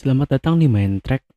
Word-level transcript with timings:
Selamat 0.00 0.40
datang 0.40 0.56
di 0.56 0.64
Main 0.64 1.04
Track. 1.04 1.28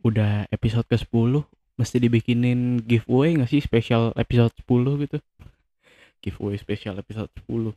Udah 0.00 0.48
episode 0.48 0.88
ke-10, 0.88 1.44
mesti 1.76 2.00
dibikinin 2.00 2.80
giveaway 2.80 3.36
gak 3.36 3.52
sih 3.52 3.60
spesial 3.60 4.16
episode 4.16 4.48
10 4.64 5.04
gitu. 5.04 5.20
Giveaway 6.24 6.56
spesial 6.56 6.96
episode 6.96 7.28
10. 7.44 7.76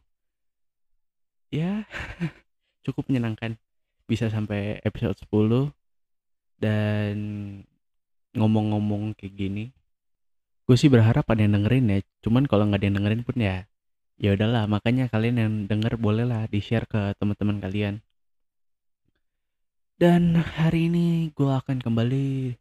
Ya, 1.51 1.83
cukup 2.87 3.11
menyenangkan 3.11 3.59
bisa 4.07 4.31
sampai 4.31 4.79
episode 4.87 5.19
10 5.27 5.75
dan 6.63 7.15
ngomong-ngomong 8.39 9.19
kayak 9.19 9.35
gini. 9.35 9.75
Gue 10.63 10.79
sih 10.79 10.87
berharap 10.87 11.27
ada 11.27 11.43
yang 11.43 11.59
dengerin 11.59 11.91
ya. 11.91 11.99
Cuman 12.23 12.47
kalau 12.47 12.63
nggak 12.71 12.79
ada 12.79 12.87
yang 12.87 12.97
dengerin 13.03 13.23
pun 13.27 13.35
ya 13.35 13.67
ya 14.15 14.31
udahlah 14.31 14.63
makanya 14.63 15.11
kalian 15.11 15.35
yang 15.35 15.53
denger 15.67 15.99
bolehlah 15.99 16.47
di 16.47 16.63
share 16.63 16.87
ke 16.87 17.19
teman-teman 17.19 17.59
kalian 17.59 17.99
dan 19.95 20.35
hari 20.35 20.91
ini 20.91 21.31
gue 21.31 21.47
akan 21.47 21.79
kembali 21.79 22.59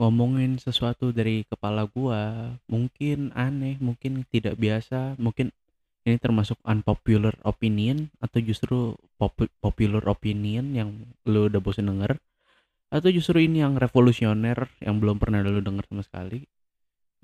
ngomongin 0.00 0.56
sesuatu 0.56 1.12
dari 1.12 1.44
kepala 1.44 1.84
gue 1.88 2.22
mungkin 2.68 3.32
aneh 3.36 3.76
mungkin 3.80 4.24
tidak 4.32 4.56
biasa 4.56 5.20
mungkin 5.20 5.52
ini 6.06 6.16
termasuk 6.22 6.56
unpopular 6.62 7.34
opinion 7.42 8.08
atau 8.22 8.38
justru 8.40 8.78
pop- 9.18 9.52
popular 9.58 10.00
opinion 10.06 10.72
yang 10.72 10.90
lo 11.26 11.50
udah 11.50 11.58
bosan 11.58 11.90
denger? 11.90 12.22
Atau 12.94 13.10
justru 13.10 13.42
ini 13.42 13.58
yang 13.58 13.74
revolusioner 13.74 14.70
yang 14.78 15.02
belum 15.02 15.18
pernah 15.18 15.42
lo 15.42 15.58
denger 15.58 15.82
sama 15.90 16.06
sekali? 16.06 16.46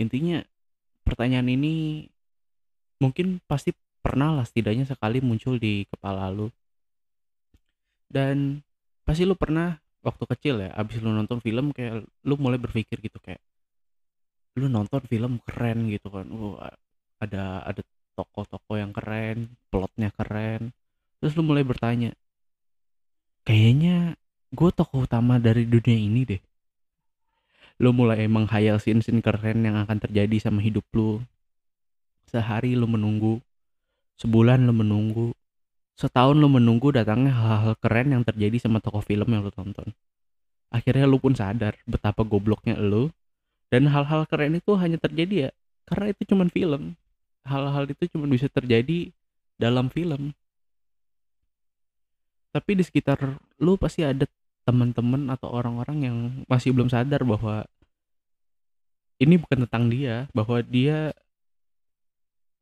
Intinya 0.02 0.42
pertanyaan 1.06 1.46
ini 1.46 2.04
mungkin 2.98 3.38
pasti 3.46 3.70
pernah 4.02 4.34
lah 4.34 4.42
setidaknya 4.42 4.82
sekali 4.90 5.22
muncul 5.22 5.62
di 5.62 5.86
kepala 5.86 6.26
lu. 6.34 6.50
Dan 8.10 8.66
pasti 9.12 9.28
lu 9.28 9.36
pernah 9.36 9.76
waktu 10.00 10.24
kecil 10.24 10.64
ya 10.64 10.70
abis 10.72 11.04
lu 11.04 11.12
nonton 11.12 11.38
film 11.44 11.76
kayak 11.76 12.02
lu 12.24 12.34
mulai 12.40 12.56
berpikir 12.56 12.98
gitu 13.04 13.20
kayak 13.20 13.44
lu 14.56 14.72
nonton 14.72 15.04
film 15.04 15.36
keren 15.44 15.92
gitu 15.92 16.08
kan 16.08 16.26
uh, 16.32 16.56
ada 17.20 17.60
ada 17.62 17.80
toko-toko 18.12 18.76
yang 18.76 18.92
keren 18.92 19.56
plotnya 19.72 20.12
keren. 20.12 20.72
Terus 21.20 21.32
lu 21.38 21.42
mulai 21.46 21.64
bertanya 21.64 22.12
kayaknya 23.46 24.14
gue 24.52 24.70
tokoh 24.74 25.08
utama 25.08 25.40
dari 25.40 25.64
dunia 25.64 25.96
ini 25.96 26.20
deh. 26.28 26.42
Lu 27.80 27.90
mulai 27.96 28.28
emang 28.28 28.46
hayal 28.46 28.78
scene-scene 28.78 29.24
keren 29.24 29.64
yang 29.64 29.80
akan 29.80 29.98
terjadi 29.98 30.36
sama 30.38 30.60
hidup 30.60 30.84
lu. 30.92 31.22
Sehari 32.28 32.76
lu 32.76 32.86
menunggu 32.86 33.40
sebulan 34.20 34.62
lu 34.68 34.74
menunggu 34.76 35.26
setahun 35.96 36.36
lu 36.36 36.48
menunggu 36.48 36.90
datangnya 36.90 37.32
hal-hal 37.32 37.74
keren 37.78 38.12
yang 38.12 38.22
terjadi 38.24 38.56
sama 38.58 38.80
tokoh 38.80 39.04
film 39.04 39.28
yang 39.28 39.44
lu 39.44 39.52
tonton. 39.52 39.92
Akhirnya 40.72 41.04
lu 41.04 41.20
pun 41.20 41.36
sadar 41.36 41.76
betapa 41.84 42.24
gobloknya 42.24 42.80
lu 42.80 43.12
dan 43.68 43.88
hal-hal 43.88 44.24
keren 44.28 44.56
itu 44.56 44.72
hanya 44.76 44.96
terjadi 44.96 45.48
ya 45.48 45.50
karena 45.88 46.12
itu 46.12 46.22
cuman 46.32 46.48
film. 46.48 46.96
Hal-hal 47.42 47.90
itu 47.90 48.06
cuma 48.14 48.30
bisa 48.30 48.46
terjadi 48.46 49.10
dalam 49.58 49.90
film. 49.90 50.30
Tapi 52.52 52.70
di 52.78 52.84
sekitar 52.84 53.40
lu 53.58 53.74
pasti 53.80 54.04
ada 54.04 54.28
teman-teman 54.62 55.26
atau 55.32 55.50
orang-orang 55.50 55.98
yang 56.04 56.16
masih 56.46 56.70
belum 56.70 56.86
sadar 56.86 57.26
bahwa 57.26 57.66
ini 59.18 59.38
bukan 59.38 59.66
tentang 59.66 59.90
dia 59.90 60.26
bahwa 60.34 60.58
dia 60.62 61.14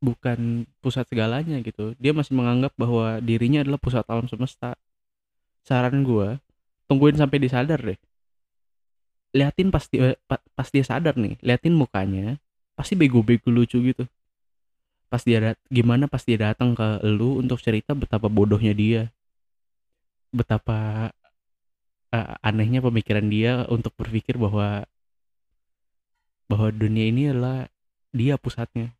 bukan 0.01 0.65
pusat 0.81 1.05
segalanya 1.06 1.61
gitu. 1.61 1.93
Dia 2.01 2.17
masih 2.17 2.33
menganggap 2.33 2.73
bahwa 2.75 3.20
dirinya 3.20 3.61
adalah 3.61 3.77
pusat 3.77 4.05
alam 4.09 4.27
semesta. 4.27 4.75
Saran 5.65 6.03
gue 6.03 6.41
tungguin 6.89 7.20
sampai 7.20 7.37
dia 7.39 7.53
sadar 7.53 7.79
deh. 7.85 8.01
Liatin 9.36 9.70
pasti 9.70 10.01
pas 10.27 10.69
dia 10.74 10.83
sadar 10.83 11.14
nih 11.14 11.39
liatin 11.39 11.77
mukanya 11.77 12.41
pasti 12.74 12.97
bego-bego 12.98 13.52
lucu 13.52 13.79
gitu. 13.92 14.08
Pas 15.13 15.23
dia 15.23 15.39
dat 15.39 15.58
gimana 15.69 16.08
pas 16.08 16.24
dia 16.24 16.41
datang 16.41 16.73
ke 16.74 17.05
lu 17.07 17.39
untuk 17.39 17.61
cerita 17.61 17.92
betapa 17.95 18.27
bodohnya 18.27 18.73
dia. 18.74 19.13
Betapa 20.33 21.11
uh, 22.14 22.35
anehnya 22.42 22.80
pemikiran 22.83 23.27
dia 23.29 23.69
untuk 23.69 23.92
berpikir 24.01 24.41
bahwa 24.41 24.89
bahwa 26.51 26.69
dunia 26.74 27.07
ini 27.07 27.30
adalah 27.30 27.70
dia 28.11 28.35
pusatnya 28.35 28.91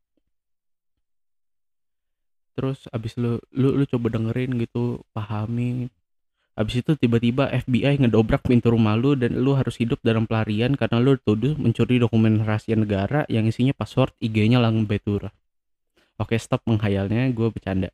terus 2.55 2.87
abis 2.91 3.17
lu 3.17 3.39
lu 3.55 3.75
lu 3.79 3.85
coba 3.87 4.13
dengerin 4.13 4.59
gitu 4.61 5.01
pahami 5.15 5.89
abis 6.59 6.85
itu 6.85 6.93
tiba-tiba 6.99 7.49
FBI 7.49 8.05
ngedobrak 8.05 8.45
pintu 8.45 8.75
rumah 8.75 8.99
lu 8.99 9.17
dan 9.17 9.39
lu 9.39 9.57
harus 9.57 9.81
hidup 9.81 9.97
dalam 10.05 10.29
pelarian 10.29 10.77
karena 10.77 11.01
lu 11.01 11.17
dituduh 11.17 11.57
mencuri 11.57 11.97
dokumen 11.97 12.43
rahasia 12.45 12.77
negara 12.77 13.25
yang 13.33 13.49
isinya 13.49 13.73
password 13.73 14.13
IG-nya 14.21 14.61
Lang 14.61 14.85
Betura. 14.85 15.33
Oke 16.21 16.37
stop 16.37 16.61
menghayalnya, 16.69 17.33
gue 17.33 17.49
bercanda. 17.49 17.89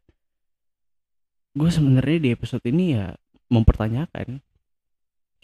Gue 1.55 1.71
sebenarnya 1.71 2.19
di 2.19 2.29
episode 2.35 2.65
ini 2.67 2.99
ya 2.99 3.15
mempertanyakan 3.47 4.43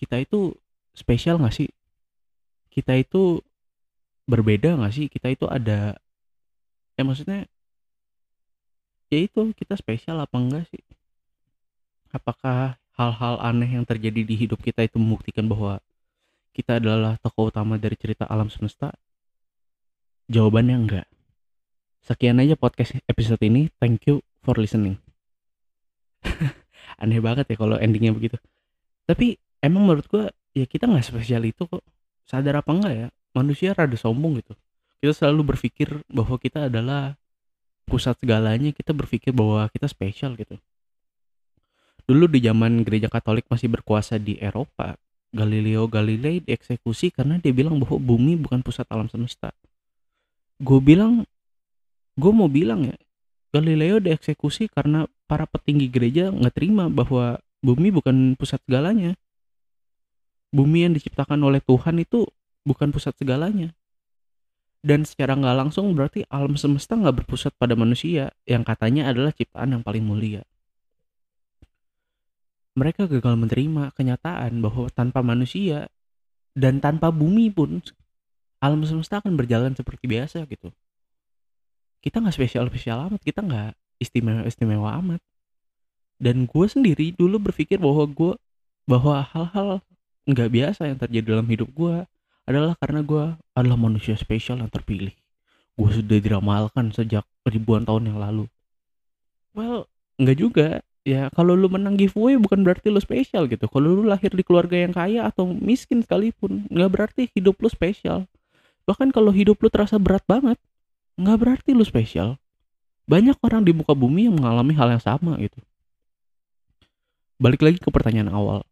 kita 0.02 0.18
itu 0.18 0.58
spesial 0.98 1.38
gak 1.38 1.54
sih? 1.54 1.70
Kita 2.74 2.98
itu 2.98 3.38
berbeda 4.26 4.82
gak 4.82 4.92
sih? 4.98 5.06
Kita 5.06 5.30
itu 5.30 5.46
ada, 5.46 5.94
ya 6.98 7.02
maksudnya 7.06 7.46
ya 9.12 9.28
itu 9.28 9.52
kita 9.52 9.76
spesial 9.76 10.16
apa 10.24 10.40
enggak 10.40 10.64
sih? 10.72 10.80
Apakah 12.08 12.80
hal-hal 12.96 13.36
aneh 13.44 13.76
yang 13.76 13.84
terjadi 13.84 14.24
di 14.24 14.34
hidup 14.40 14.64
kita 14.64 14.88
itu 14.88 14.96
membuktikan 14.96 15.44
bahwa 15.44 15.84
kita 16.56 16.80
adalah 16.80 17.20
tokoh 17.20 17.52
utama 17.52 17.76
dari 17.76 17.92
cerita 18.00 18.24
alam 18.24 18.48
semesta? 18.48 18.96
Jawabannya 20.32 20.76
enggak. 20.80 21.06
Sekian 22.08 22.40
aja 22.40 22.56
podcast 22.56 22.96
episode 23.04 23.40
ini. 23.44 23.68
Thank 23.76 24.08
you 24.08 24.24
for 24.40 24.56
listening. 24.56 24.96
Aneh 27.02 27.20
banget 27.20 27.52
ya 27.52 27.56
kalau 27.60 27.76
endingnya 27.76 28.16
begitu. 28.16 28.40
Tapi 29.04 29.36
emang 29.60 29.92
menurut 29.92 30.08
gua 30.08 30.32
ya 30.56 30.64
kita 30.64 30.88
nggak 30.88 31.04
spesial 31.04 31.44
itu 31.44 31.68
kok. 31.68 31.84
Sadar 32.24 32.64
apa 32.64 32.72
enggak 32.72 32.94
ya? 32.96 33.06
Manusia 33.36 33.76
rada 33.76 33.96
sombong 33.96 34.40
gitu. 34.40 34.56
Kita 35.04 35.12
selalu 35.12 35.52
berpikir 35.52 36.00
bahwa 36.08 36.40
kita 36.40 36.72
adalah 36.72 37.20
pusat 37.92 38.16
segalanya 38.16 38.72
kita 38.72 38.96
berpikir 38.96 39.36
bahwa 39.36 39.68
kita 39.68 39.84
spesial 39.84 40.32
gitu. 40.40 40.56
Dulu 42.08 42.24
di 42.24 42.40
zaman 42.40 42.80
gereja 42.88 43.12
Katolik 43.12 43.44
masih 43.52 43.68
berkuasa 43.68 44.16
di 44.16 44.40
Eropa 44.40 44.96
Galileo 45.36 45.84
Galilei 45.92 46.40
dieksekusi 46.40 47.12
karena 47.12 47.36
dia 47.36 47.52
bilang 47.52 47.76
bahwa 47.76 48.00
bumi 48.00 48.40
bukan 48.40 48.64
pusat 48.64 48.88
alam 48.88 49.12
semesta. 49.12 49.52
Gue 50.56 50.80
bilang 50.80 51.28
gue 52.16 52.32
mau 52.32 52.48
bilang 52.48 52.88
ya 52.88 52.96
Galileo 53.52 54.00
dieksekusi 54.00 54.72
karena 54.72 55.04
para 55.28 55.44
petinggi 55.44 55.92
gereja 55.92 56.32
nggak 56.32 56.56
terima 56.56 56.88
bahwa 56.88 57.44
bumi 57.60 57.92
bukan 57.92 58.40
pusat 58.40 58.64
segalanya. 58.64 59.20
Bumi 60.48 60.88
yang 60.88 60.96
diciptakan 60.96 61.40
oleh 61.44 61.60
Tuhan 61.60 62.00
itu 62.00 62.24
bukan 62.64 62.88
pusat 62.88 63.12
segalanya 63.20 63.76
dan 64.82 65.06
secara 65.06 65.38
nggak 65.38 65.56
langsung 65.62 65.94
berarti 65.94 66.26
alam 66.26 66.58
semesta 66.58 66.98
nggak 66.98 67.22
berpusat 67.22 67.54
pada 67.54 67.78
manusia 67.78 68.34
yang 68.50 68.66
katanya 68.66 69.14
adalah 69.14 69.30
ciptaan 69.30 69.78
yang 69.78 69.82
paling 69.86 70.02
mulia. 70.02 70.42
Mereka 72.74 73.06
gagal 73.06 73.34
menerima 73.38 73.94
kenyataan 73.94 74.58
bahwa 74.58 74.90
tanpa 74.90 75.22
manusia 75.22 75.86
dan 76.58 76.82
tanpa 76.82 77.14
bumi 77.14 77.48
pun 77.54 77.78
alam 78.58 78.82
semesta 78.82 79.22
akan 79.22 79.38
berjalan 79.38 79.72
seperti 79.78 80.10
biasa 80.10 80.42
gitu. 80.50 80.74
Kita 82.02 82.18
nggak 82.18 82.34
spesial-spesial 82.34 83.06
amat, 83.06 83.22
kita 83.22 83.38
nggak 83.42 83.78
istimewa-istimewa 84.02 84.98
amat. 84.98 85.20
Dan 86.18 86.50
gue 86.50 86.66
sendiri 86.66 87.14
dulu 87.14 87.38
berpikir 87.50 87.78
bahwa 87.78 88.02
gue 88.10 88.34
bahwa 88.86 89.22
hal-hal 89.30 89.82
nggak 90.26 90.50
biasa 90.50 90.90
yang 90.90 90.98
terjadi 90.98 91.38
dalam 91.38 91.46
hidup 91.46 91.70
gue 91.70 92.06
adalah 92.46 92.74
karena 92.78 93.00
gue 93.06 93.24
adalah 93.54 93.78
manusia 93.78 94.18
spesial 94.18 94.58
yang 94.58 94.70
terpilih. 94.72 95.14
Gue 95.78 95.90
sudah 95.90 96.18
diramalkan 96.18 96.92
sejak 96.92 97.24
ribuan 97.48 97.86
tahun 97.86 98.12
yang 98.12 98.18
lalu. 98.20 98.44
Well, 99.56 99.88
enggak 100.18 100.38
juga. 100.38 100.68
Ya, 101.02 101.26
kalau 101.34 101.58
lu 101.58 101.66
menang 101.66 101.98
giveaway 101.98 102.38
bukan 102.38 102.62
berarti 102.62 102.86
lu 102.86 103.02
spesial 103.02 103.50
gitu. 103.50 103.66
Kalau 103.66 103.90
lu 103.90 104.06
lahir 104.06 104.30
di 104.30 104.46
keluarga 104.46 104.78
yang 104.78 104.94
kaya 104.94 105.26
atau 105.26 105.50
miskin 105.50 105.98
sekalipun, 105.98 106.70
nggak 106.70 106.90
berarti 106.94 107.22
hidup 107.34 107.58
lu 107.58 107.66
spesial. 107.66 108.30
Bahkan 108.86 109.10
kalau 109.10 109.34
hidup 109.34 109.58
lu 109.58 109.66
terasa 109.66 109.98
berat 109.98 110.22
banget, 110.30 110.58
nggak 111.18 111.38
berarti 111.42 111.70
lu 111.74 111.82
spesial. 111.82 112.38
Banyak 113.10 113.34
orang 113.42 113.66
di 113.66 113.74
muka 113.74 113.98
bumi 113.98 114.30
yang 114.30 114.38
mengalami 114.38 114.78
hal 114.78 114.94
yang 114.94 115.02
sama 115.02 115.34
gitu. 115.42 115.58
Balik 117.42 117.66
lagi 117.66 117.78
ke 117.82 117.90
pertanyaan 117.90 118.30
awal. 118.30 118.62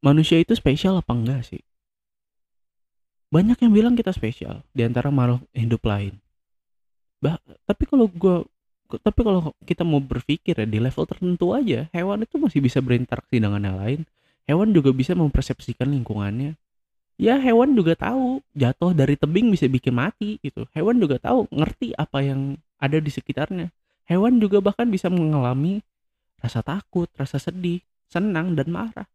Manusia 0.00 0.40
itu 0.40 0.56
spesial 0.56 1.04
apa 1.04 1.12
enggak 1.12 1.44
sih? 1.44 1.60
Banyak 3.32 3.56
yang 3.64 3.72
bilang 3.72 3.94
kita 3.96 4.12
spesial 4.12 4.60
di 4.76 4.84
antara 4.84 5.08
makhluk 5.08 5.48
hidup 5.56 5.80
lain. 5.88 6.20
Bah, 7.16 7.40
tapi 7.64 7.88
kalau 7.88 8.04
gua 8.12 8.44
tapi 9.00 9.24
kalau 9.24 9.56
kita 9.64 9.88
mau 9.88 10.04
berpikir 10.04 10.52
ya 10.52 10.68
di 10.68 10.76
level 10.76 11.08
tertentu 11.08 11.56
aja, 11.56 11.88
hewan 11.96 12.28
itu 12.28 12.36
masih 12.36 12.60
bisa 12.60 12.84
berinteraksi 12.84 13.40
dengan 13.40 13.64
yang 13.64 13.80
lain. 13.80 14.00
hewan 14.42 14.74
juga 14.74 14.90
bisa 14.90 15.14
mempersepsikan 15.14 15.86
lingkungannya. 15.86 16.58
Ya 17.14 17.38
hewan 17.38 17.78
juga 17.78 17.94
tahu 17.94 18.42
jatuh 18.58 18.90
dari 18.90 19.14
tebing 19.14 19.54
bisa 19.54 19.70
bikin 19.70 19.94
mati 19.94 20.42
gitu. 20.42 20.66
Hewan 20.74 20.98
juga 20.98 21.22
tahu 21.22 21.46
ngerti 21.48 21.94
apa 21.94 22.20
yang 22.26 22.58
ada 22.76 22.98
di 22.98 23.06
sekitarnya. 23.08 23.70
Hewan 24.10 24.42
juga 24.42 24.58
bahkan 24.58 24.90
bisa 24.90 25.06
mengalami 25.06 25.80
rasa 26.42 26.60
takut 26.60 27.06
rasa 27.14 27.38
sedih 27.38 27.80
senang 28.10 28.58
dan 28.58 28.68
marah. 28.68 29.06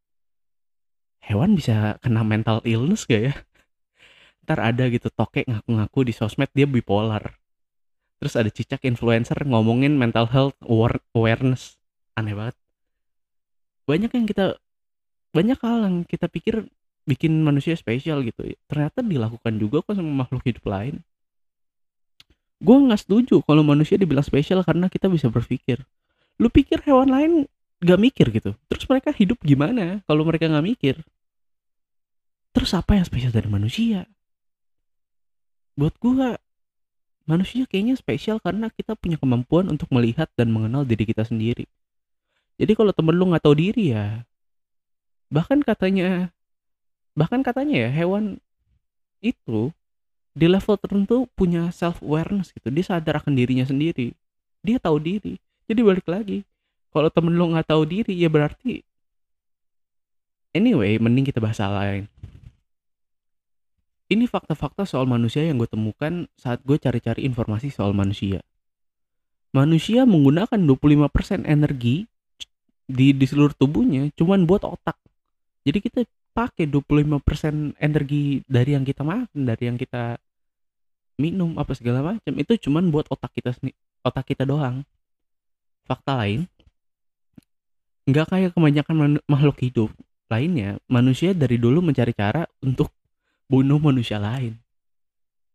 Hewan 1.20 1.60
bisa 1.60 2.00
kena 2.00 2.24
mental 2.24 2.64
illness 2.64 3.04
gak 3.04 3.22
ya 3.22 3.36
ntar 4.48 4.64
ada 4.64 4.88
gitu 4.88 5.12
tokek 5.12 5.44
ngaku-ngaku 5.44 6.08
di 6.08 6.14
sosmed 6.16 6.48
dia 6.56 6.64
bipolar. 6.64 7.36
Terus 8.24 8.34
ada 8.40 8.48
cicak 8.48 8.88
influencer 8.88 9.36
ngomongin 9.44 10.00
mental 10.00 10.32
health 10.32 10.56
awareness. 11.12 11.76
Aneh 12.16 12.32
banget. 12.32 12.56
Banyak 13.84 14.12
yang 14.16 14.24
kita 14.24 14.56
banyak 15.36 15.60
hal 15.60 15.84
yang 15.84 15.98
kita 16.08 16.32
pikir 16.32 16.64
bikin 17.04 17.44
manusia 17.44 17.76
spesial 17.76 18.24
gitu. 18.24 18.56
Ternyata 18.72 19.04
dilakukan 19.04 19.60
juga 19.60 19.84
kok 19.84 20.00
sama 20.00 20.26
makhluk 20.26 20.48
hidup 20.48 20.64
lain. 20.64 21.04
Gue 22.58 22.78
nggak 22.88 23.04
setuju 23.04 23.44
kalau 23.44 23.62
manusia 23.62 24.00
dibilang 24.00 24.26
spesial 24.26 24.64
karena 24.64 24.88
kita 24.88 25.12
bisa 25.12 25.28
berpikir. 25.28 25.84
Lu 26.40 26.48
pikir 26.48 26.82
hewan 26.88 27.12
lain 27.12 27.32
gak 27.84 28.00
mikir 28.02 28.34
gitu. 28.34 28.58
Terus 28.66 28.84
mereka 28.90 29.14
hidup 29.14 29.38
gimana 29.46 30.02
kalau 30.10 30.26
mereka 30.26 30.50
nggak 30.50 30.66
mikir? 30.66 30.96
Terus 32.56 32.74
apa 32.74 32.98
yang 32.98 33.06
spesial 33.06 33.30
dari 33.30 33.46
manusia 33.46 34.10
buat 35.78 35.94
gue 36.02 36.36
manusia 37.30 37.70
kayaknya 37.70 37.94
spesial 38.00 38.42
karena 38.42 38.74
kita 38.74 38.98
punya 38.98 39.22
kemampuan 39.22 39.70
untuk 39.70 39.92
melihat 39.94 40.26
dan 40.34 40.50
mengenal 40.50 40.82
diri 40.88 41.06
kita 41.06 41.22
sendiri. 41.22 41.70
Jadi 42.58 42.74
kalau 42.74 42.90
temen 42.90 43.14
lu 43.14 43.30
nggak 43.30 43.46
tahu 43.46 43.56
diri 43.56 43.94
ya 43.94 44.26
bahkan 45.28 45.60
katanya 45.60 46.32
bahkan 47.12 47.44
katanya 47.44 47.88
ya 47.88 47.90
hewan 47.92 48.40
itu 49.20 49.76
di 50.32 50.48
level 50.48 50.80
tertentu 50.80 51.28
punya 51.36 51.68
self 51.76 52.00
awareness 52.00 52.56
gitu 52.56 52.72
dia 52.72 52.86
sadar 52.88 53.20
akan 53.20 53.36
dirinya 53.36 53.68
sendiri 53.68 54.16
dia 54.66 54.82
tahu 54.82 54.98
diri. 54.98 55.38
Jadi 55.68 55.80
balik 55.84 56.08
lagi 56.10 56.48
kalau 56.90 57.12
temen 57.14 57.36
lo 57.38 57.54
nggak 57.54 57.70
tahu 57.70 57.84
diri 57.86 58.18
ya 58.18 58.32
berarti 58.32 58.82
anyway 60.56 60.98
mending 60.98 61.28
kita 61.28 61.38
bahas 61.38 61.62
hal 61.62 61.76
lain 61.76 62.04
ini 64.08 64.26
fakta-fakta 64.26 64.88
soal 64.88 65.08
manusia 65.08 65.44
yang 65.44 65.60
gue 65.60 65.70
temukan 65.70 66.28
saat 66.40 66.64
gue 66.64 66.78
cari-cari 66.80 67.28
informasi 67.28 67.72
soal 67.72 67.92
manusia 67.92 68.44
manusia 69.52 70.04
menggunakan 70.04 70.60
25% 70.60 71.48
energi 71.48 72.08
di, 72.88 73.12
di 73.12 73.26
seluruh 73.28 73.56
tubuhnya 73.56 74.12
cuman 74.16 74.48
buat 74.48 74.64
otak 74.64 74.96
jadi 75.68 75.84
kita 75.84 76.00
pakai 76.32 76.64
25% 76.72 77.76
energi 77.76 78.40
dari 78.48 78.72
yang 78.72 78.88
kita 78.88 79.04
makan, 79.04 79.42
dari 79.44 79.64
yang 79.68 79.76
kita 79.76 80.16
minum 81.20 81.60
apa 81.60 81.76
segala 81.76 82.14
macam 82.16 82.34
itu 82.40 82.70
cuman 82.70 82.88
buat 82.88 83.10
otak 83.12 83.36
kita 83.36 83.52
otak 84.06 84.32
kita 84.32 84.48
doang. 84.48 84.88
Fakta 85.84 86.24
lain, 86.24 86.48
nggak 88.08 88.32
kayak 88.32 88.52
kebanyakan 88.56 89.20
makhluk 89.28 89.60
hidup 89.60 89.92
lainnya, 90.32 90.80
manusia 90.88 91.36
dari 91.36 91.60
dulu 91.60 91.84
mencari 91.84 92.16
cara 92.16 92.48
untuk 92.64 92.96
bunuh 93.48 93.80
manusia 93.80 94.20
lain. 94.22 94.60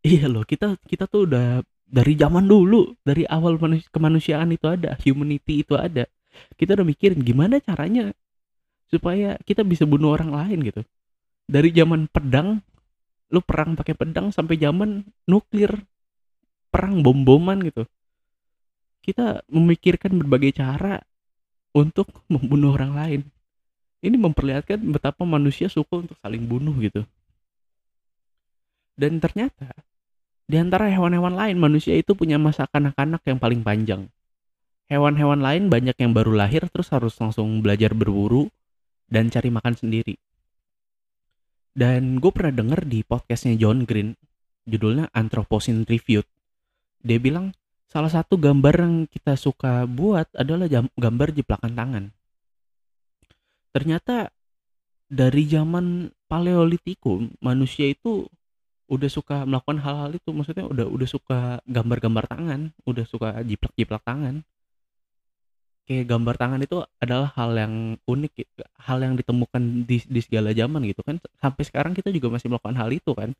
Iya 0.03 0.27
loh, 0.27 0.43
kita 0.43 0.75
kita 0.83 1.07
tuh 1.07 1.29
udah 1.29 1.63
dari 1.87 2.13
zaman 2.19 2.43
dulu, 2.43 2.97
dari 3.05 3.23
awal 3.29 3.55
manusia, 3.55 3.87
kemanusiaan 3.93 4.51
itu 4.51 4.67
ada, 4.67 4.97
humanity 4.99 5.63
itu 5.63 5.79
ada. 5.79 6.09
Kita 6.57 6.75
udah 6.75 6.85
mikirin 6.85 7.21
gimana 7.21 7.61
caranya 7.63 8.11
supaya 8.93 9.41
kita 9.41 9.65
bisa 9.65 9.89
bunuh 9.89 10.13
orang 10.13 10.29
lain 10.29 10.59
gitu 10.69 10.81
dari 11.49 11.73
zaman 11.73 12.05
pedang 12.05 12.61
lu 13.33 13.41
perang 13.41 13.73
pakai 13.73 13.97
pedang 13.97 14.29
sampai 14.29 14.61
zaman 14.61 15.01
nuklir 15.25 15.73
perang 16.69 17.01
bom-boman 17.01 17.57
gitu 17.65 17.89
kita 19.01 19.41
memikirkan 19.49 20.15
berbagai 20.21 20.61
cara 20.61 21.01
untuk 21.73 22.07
membunuh 22.29 22.77
orang 22.77 22.93
lain 22.93 23.21
ini 24.05 24.15
memperlihatkan 24.19 24.77
betapa 24.93 25.25
manusia 25.25 25.65
suka 25.67 26.05
untuk 26.05 26.17
saling 26.21 26.45
bunuh 26.45 26.77
gitu 26.77 27.01
dan 28.99 29.17
ternyata 29.21 29.71
di 30.45 30.59
antara 30.59 30.91
hewan-hewan 30.91 31.33
lain 31.33 31.57
manusia 31.57 31.95
itu 31.95 32.13
punya 32.13 32.35
masa 32.37 32.67
kanak-kanak 32.69 33.23
yang 33.25 33.39
paling 33.39 33.63
panjang 33.63 34.11
hewan-hewan 34.91 35.41
lain 35.41 35.73
banyak 35.73 35.95
yang 35.97 36.11
baru 36.11 36.35
lahir 36.35 36.67
terus 36.69 36.91
harus 36.91 37.15
langsung 37.17 37.63
belajar 37.63 37.97
berburu 37.97 38.51
dan 39.07 39.29
cari 39.29 39.49
makan 39.53 39.73
sendiri. 39.77 40.17
Dan 41.73 42.21
gue 42.21 42.29
pernah 42.29 42.53
denger 42.53 42.85
di 42.85 43.01
podcastnya 43.01 43.57
John 43.57 43.89
Green, 43.89 44.13
judulnya 44.69 45.09
Anthropocene 45.09 45.85
Reviewed. 45.89 46.29
Dia 47.01 47.17
bilang 47.17 47.53
salah 47.89 48.13
satu 48.13 48.37
gambar 48.37 48.73
yang 48.77 48.95
kita 49.09 49.33
suka 49.33 49.89
buat 49.89 50.29
adalah 50.37 50.69
gambar 50.69 51.29
jeplakan 51.33 51.73
tangan. 51.73 52.05
Ternyata 53.73 54.29
dari 55.09 55.49
zaman 55.49 56.13
Paleolitikum 56.29 57.33
manusia 57.41 57.89
itu 57.89 58.29
udah 58.91 59.09
suka 59.09 59.47
melakukan 59.47 59.79
hal-hal 59.79 60.11
itu 60.11 60.29
maksudnya 60.35 60.67
udah 60.67 60.85
udah 60.85 61.07
suka 61.07 61.39
gambar-gambar 61.63 62.25
tangan 62.27 62.61
udah 62.83 63.05
suka 63.07 63.39
jiplak-jiplak 63.43 64.03
tangan. 64.03 64.43
Kayak 65.83 66.15
gambar 66.15 66.35
tangan 66.39 66.61
itu 66.63 66.79
adalah 67.03 67.35
hal 67.35 67.51
yang 67.59 67.99
unik 68.07 68.33
hal 68.87 69.03
yang 69.03 69.19
ditemukan 69.19 69.83
di, 69.83 69.99
di 69.99 70.21
segala 70.23 70.55
zaman 70.55 70.87
gitu 70.87 71.03
kan. 71.03 71.19
Sampai 71.43 71.63
sekarang 71.67 71.91
kita 71.91 72.07
juga 72.11 72.31
masih 72.31 72.47
melakukan 72.47 72.77
hal 72.79 72.89
itu 72.95 73.11
kan. 73.11 73.35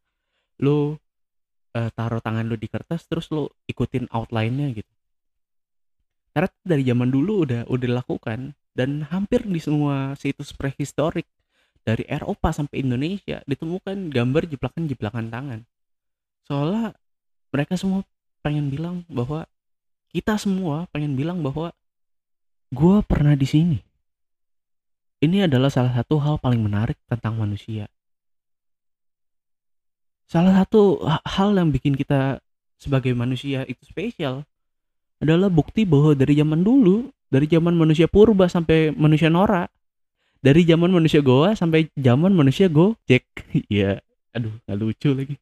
Lu 0.59 0.99
uh, 1.75 1.89
taruh 1.95 2.19
tangan 2.19 2.43
lu 2.47 2.59
di 2.59 2.67
kertas 2.67 3.07
terus 3.07 3.31
lu 3.31 3.47
ikutin 3.67 4.11
outline-nya 4.11 4.75
gitu. 4.75 4.93
Karena 6.33 6.49
dari 6.65 6.83
zaman 6.83 7.09
dulu 7.13 7.45
udah 7.47 7.61
udah 7.69 7.85
dilakukan 7.87 8.57
dan 8.73 9.05
hampir 9.07 9.45
di 9.45 9.61
semua 9.61 10.17
situs 10.17 10.51
prehistorik 10.51 11.29
dari 11.83 12.07
Eropa 12.07 12.55
sampai 12.55 12.83
Indonesia 12.83 13.43
ditemukan 13.43 14.09
gambar 14.09 14.43
jiplakan-jiplakan 14.47 15.27
tangan 15.29 15.59
soalnya 16.47 16.95
mereka 17.53 17.77
semua 17.77 18.01
pengen 18.43 18.73
bilang 18.73 19.07
bahwa 19.07 19.47
kita 20.13 20.37
semua 20.37 20.85
pengen 20.93 21.17
bilang 21.17 21.41
bahwa 21.41 21.73
gue 22.73 22.97
pernah 23.05 23.33
di 23.33 23.45
sini. 23.45 23.77
Ini 25.23 25.47
adalah 25.47 25.71
salah 25.71 25.93
satu 25.95 26.19
hal 26.19 26.35
paling 26.37 26.59
menarik 26.59 26.99
tentang 27.07 27.39
manusia. 27.39 27.87
Salah 30.27 30.51
satu 30.53 31.01
hal 31.23 31.55
yang 31.55 31.69
bikin 31.69 31.93
kita 31.93 32.41
sebagai 32.81 33.13
manusia 33.13 33.63
itu 33.69 33.85
spesial 33.87 34.43
adalah 35.21 35.47
bukti 35.47 35.87
bahwa 35.87 36.11
dari 36.17 36.35
zaman 36.35 36.65
dulu, 36.65 37.07
dari 37.31 37.47
zaman 37.47 37.77
manusia 37.77 38.11
purba 38.11 38.51
sampai 38.51 38.91
manusia 38.91 39.31
Nora, 39.31 39.69
dari 40.43 40.67
zaman 40.67 40.91
manusia 40.91 41.23
goa 41.23 41.55
sampai 41.55 41.87
zaman 41.95 42.35
manusia 42.35 42.67
go 42.67 42.99
cek, 43.07 43.23
ya, 43.71 44.03
aduh, 44.35 44.51
nggak 44.67 44.77
lucu 44.77 45.09
lagi. 45.15 45.35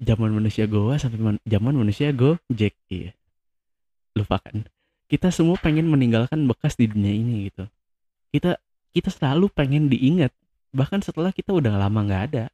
Zaman 0.00 0.32
manusia 0.32 0.64
goa 0.64 0.96
sampai 0.96 1.20
man 1.20 1.36
zaman 1.44 1.76
manusia 1.76 2.08
go 2.16 2.40
jack, 2.48 2.72
iya. 2.88 3.12
Lupakan. 4.16 4.64
Kita 5.12 5.28
semua 5.28 5.60
pengen 5.60 5.92
meninggalkan 5.92 6.48
bekas 6.48 6.80
di 6.80 6.88
dunia 6.88 7.12
ini 7.12 7.52
gitu. 7.52 7.68
Kita 8.32 8.56
kita 8.96 9.12
selalu 9.12 9.52
pengen 9.52 9.92
diingat. 9.92 10.32
Bahkan 10.72 11.04
setelah 11.04 11.36
kita 11.36 11.52
udah 11.52 11.76
lama 11.76 12.00
nggak 12.00 12.22
ada. 12.32 12.44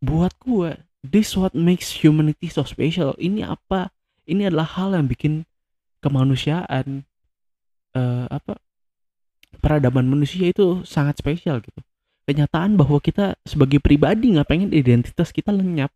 Buat 0.00 0.32
gua 0.40 0.80
this 1.04 1.36
what 1.36 1.52
makes 1.52 2.00
humanity 2.00 2.48
so 2.48 2.64
special. 2.64 3.12
Ini 3.20 3.44
apa? 3.44 3.92
Ini 4.24 4.48
adalah 4.48 4.68
hal 4.68 4.96
yang 4.96 5.08
bikin 5.08 5.44
kemanusiaan 6.00 7.04
uh, 7.96 8.26
apa 8.28 8.60
peradaban 9.58 10.04
manusia 10.04 10.52
itu 10.52 10.84
sangat 10.84 11.16
spesial 11.20 11.64
gitu 11.64 11.80
kenyataan 12.28 12.76
bahwa 12.76 13.00
kita 13.00 13.40
sebagai 13.48 13.80
pribadi 13.80 14.36
nggak 14.36 14.48
pengen 14.48 14.70
identitas 14.76 15.32
kita 15.32 15.48
lenyap 15.48 15.88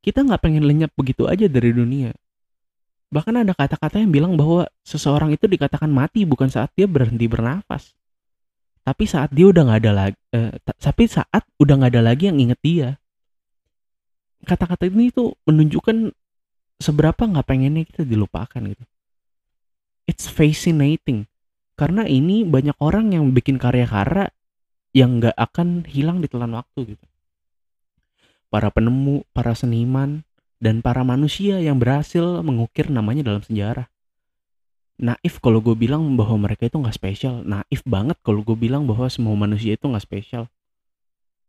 kita 0.00 0.24
nggak 0.24 0.40
pengen 0.40 0.64
lenyap 0.64 0.90
begitu 0.96 1.28
aja 1.28 1.46
dari 1.46 1.70
dunia 1.76 2.16
Bahkan 3.12 3.44
ada 3.44 3.52
kata-kata 3.52 4.00
yang 4.00 4.08
bilang 4.08 4.32
bahwa 4.40 4.64
seseorang 4.88 5.36
itu 5.36 5.44
dikatakan 5.44 5.92
mati 5.92 6.24
bukan 6.24 6.48
saat 6.48 6.72
dia 6.72 6.88
berhenti 6.88 7.28
bernafas. 7.28 7.92
Tapi 8.88 9.04
saat 9.04 9.28
dia 9.36 9.52
udah 9.52 9.68
nggak 9.68 9.80
ada 9.84 9.92
lagi, 9.92 10.18
eh, 10.32 10.56
tapi 10.64 11.04
saat 11.06 11.44
udah 11.60 11.74
nggak 11.76 11.92
ada 11.92 12.02
lagi 12.02 12.32
yang 12.32 12.40
inget 12.40 12.60
dia. 12.64 12.88
Kata-kata 14.48 14.88
ini 14.88 15.12
tuh 15.12 15.36
menunjukkan 15.44 16.08
seberapa 16.80 17.22
nggak 17.28 17.46
pengennya 17.46 17.84
kita 17.84 18.02
dilupakan 18.08 18.58
gitu. 18.64 18.84
It's 20.08 20.26
fascinating 20.26 21.28
karena 21.72 22.04
ini 22.04 22.44
banyak 22.44 22.76
orang 22.78 23.16
yang 23.16 23.32
bikin 23.32 23.56
karya-karya 23.56 24.28
yang 24.92 25.20
nggak 25.20 25.36
akan 25.36 25.88
hilang 25.88 26.20
di 26.20 26.28
telan 26.28 26.52
waktu 26.52 26.96
gitu. 26.96 27.06
Para 28.52 28.68
penemu, 28.68 29.24
para 29.32 29.56
seniman, 29.56 30.28
dan 30.60 30.84
para 30.84 31.00
manusia 31.02 31.58
yang 31.58 31.80
berhasil 31.80 32.44
mengukir 32.44 32.92
namanya 32.92 33.24
dalam 33.24 33.42
sejarah. 33.42 33.88
naif 35.02 35.42
kalau 35.42 35.58
gue 35.58 35.74
bilang 35.74 36.14
bahwa 36.14 36.46
mereka 36.46 36.68
itu 36.70 36.78
nggak 36.78 36.94
spesial. 36.94 37.42
Naif 37.42 37.82
banget 37.82 38.14
kalau 38.22 38.44
gue 38.46 38.54
bilang 38.54 38.86
bahwa 38.86 39.10
semua 39.10 39.34
manusia 39.34 39.74
itu 39.74 39.88
nggak 39.88 40.04
spesial. 40.04 40.46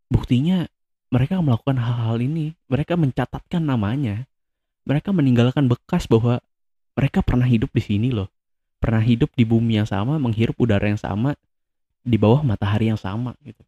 Buktinya 0.09 0.65
mereka 1.13 1.37
melakukan 1.43 1.77
hal-hal 1.77 2.17
ini. 2.17 2.57
Mereka 2.65 2.97
mencatatkan 2.97 3.61
namanya. 3.61 4.25
Mereka 4.89 5.13
meninggalkan 5.13 5.69
bekas 5.69 6.09
bahwa 6.09 6.41
mereka 6.97 7.21
pernah 7.21 7.45
hidup 7.45 7.69
di 7.69 7.83
sini 7.85 8.09
loh 8.09 8.32
pernah 8.83 8.99
hidup 8.99 9.31
di 9.31 9.47
bumi 9.47 9.79
yang 9.79 9.87
sama 9.87 10.19
menghirup 10.19 10.59
udara 10.59 10.91
yang 10.91 10.99
sama 10.99 11.39
di 12.03 12.19
bawah 12.19 12.43
matahari 12.43 12.91
yang 12.91 12.99
sama 12.99 13.31
gitu. 13.47 13.63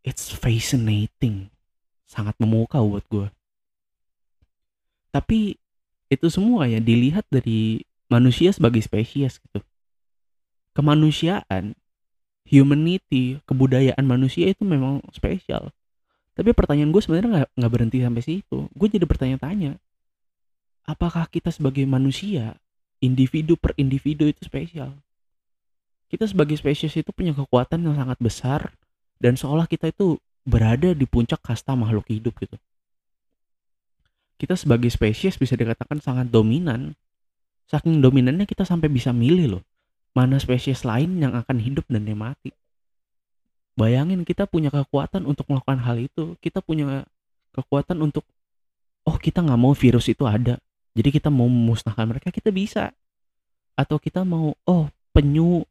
It's 0.00 0.32
fascinating. 0.32 1.52
Sangat 2.08 2.32
memukau 2.40 2.96
buat 2.96 3.04
gue 3.12 3.28
tapi 5.14 5.62
itu 6.10 6.26
semua 6.26 6.66
ya 6.66 6.82
dilihat 6.82 7.22
dari 7.30 7.86
manusia 8.10 8.50
sebagai 8.50 8.82
spesies 8.82 9.38
gitu. 9.38 9.62
Kemanusiaan 10.74 11.78
humanity 12.50 13.38
kebudayaan 13.46 14.02
manusia 14.02 14.50
itu 14.50 14.66
memang 14.66 14.98
spesial. 15.14 15.70
Tapi 16.34 16.50
pertanyaan 16.50 16.90
gue 16.90 16.98
sebenarnya 16.98 17.46
nggak 17.54 17.72
berhenti 17.72 18.02
sampai 18.02 18.22
situ. 18.26 18.66
Gue 18.74 18.90
jadi 18.90 19.06
bertanya-tanya 19.06 19.78
apakah 20.82 21.30
kita 21.30 21.54
sebagai 21.54 21.86
manusia 21.86 22.58
individu 23.04 23.60
per 23.60 23.76
individu 23.76 24.24
itu 24.24 24.40
spesial 24.48 24.96
kita 26.08 26.24
sebagai 26.24 26.56
spesies 26.56 26.96
itu 26.96 27.12
punya 27.12 27.36
kekuatan 27.36 27.84
yang 27.84 28.00
sangat 28.00 28.16
besar 28.16 28.60
dan 29.20 29.36
seolah 29.36 29.68
kita 29.68 29.92
itu 29.92 30.16
berada 30.48 30.96
di 30.96 31.04
puncak 31.04 31.44
kasta 31.44 31.76
makhluk 31.76 32.08
hidup 32.08 32.32
gitu 32.40 32.56
kita 34.34 34.58
sebagai 34.58 34.90
spesies 34.90 35.38
bisa 35.38 35.54
dikatakan 35.54 36.02
sangat 36.02 36.28
dominan. 36.28 36.98
Saking 37.70 38.02
dominannya 38.04 38.44
kita 38.44 38.66
sampai 38.66 38.92
bisa 38.92 39.14
milih 39.14 39.58
loh, 39.58 39.62
mana 40.12 40.36
spesies 40.36 40.84
lain 40.84 41.16
yang 41.16 41.32
akan 41.32 41.56
hidup 41.62 41.86
dan 41.88 42.04
yang 42.04 42.20
mati. 42.20 42.52
Bayangin 43.74 44.22
kita 44.22 44.44
punya 44.44 44.68
kekuatan 44.68 45.24
untuk 45.24 45.48
melakukan 45.48 45.80
hal 45.82 45.96
itu, 45.98 46.36
kita 46.44 46.60
punya 46.60 47.08
kekuatan 47.56 48.04
untuk, 48.04 48.22
oh 49.08 49.16
kita 49.16 49.40
nggak 49.42 49.58
mau 49.58 49.72
virus 49.72 50.12
itu 50.12 50.28
ada, 50.28 50.60
jadi 50.94 51.10
kita 51.10 51.28
mau 51.28 51.50
memusnahkan 51.50 52.06
mereka, 52.06 52.30
kita 52.30 52.54
bisa. 52.54 52.94
Atau 53.74 53.98
kita 53.98 54.22
mau, 54.22 54.54
oh 54.64 54.86
penyu 55.10 55.66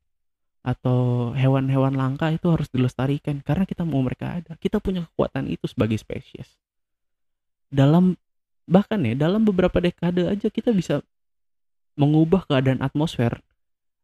atau 0.64 1.32
hewan-hewan 1.36 1.96
langka 1.96 2.32
itu 2.32 2.48
harus 2.48 2.72
dilestarikan 2.72 3.44
karena 3.44 3.68
kita 3.68 3.84
mau 3.84 4.04
mereka 4.04 4.40
ada. 4.40 4.56
Kita 4.60 4.80
punya 4.84 5.08
kekuatan 5.12 5.48
itu 5.52 5.68
sebagai 5.68 6.00
spesies. 6.00 6.60
Dalam 7.68 8.16
bahkan 8.64 9.00
ya 9.04 9.16
dalam 9.16 9.44
beberapa 9.44 9.76
dekade 9.84 10.24
aja 10.24 10.48
kita 10.48 10.72
bisa 10.72 11.04
mengubah 12.00 12.48
keadaan 12.48 12.80
atmosfer 12.80 13.36